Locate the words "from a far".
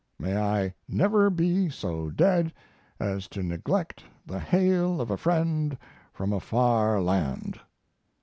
6.11-6.99